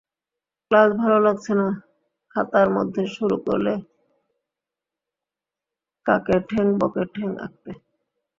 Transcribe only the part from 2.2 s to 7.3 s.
খাতার মধ্যে শুরু করলে কাকের ঠ্যাং বকের ঠ্যাং